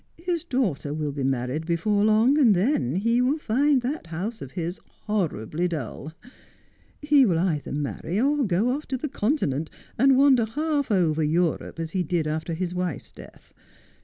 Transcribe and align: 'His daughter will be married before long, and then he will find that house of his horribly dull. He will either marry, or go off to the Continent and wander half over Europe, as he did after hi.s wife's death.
'His 0.17 0.43
daughter 0.43 0.95
will 0.95 1.11
be 1.11 1.21
married 1.23 1.67
before 1.67 2.03
long, 2.03 2.35
and 2.39 2.55
then 2.55 2.95
he 2.95 3.21
will 3.21 3.37
find 3.37 3.83
that 3.83 4.07
house 4.07 4.41
of 4.41 4.53
his 4.53 4.79
horribly 5.03 5.67
dull. 5.67 6.13
He 7.03 7.23
will 7.23 7.37
either 7.37 7.71
marry, 7.71 8.19
or 8.19 8.43
go 8.43 8.71
off 8.75 8.87
to 8.87 8.97
the 8.97 9.07
Continent 9.07 9.69
and 9.99 10.17
wander 10.17 10.45
half 10.45 10.89
over 10.89 11.21
Europe, 11.21 11.79
as 11.79 11.91
he 11.91 12.01
did 12.01 12.25
after 12.25 12.55
hi.s 12.55 12.73
wife's 12.73 13.11
death. 13.11 13.53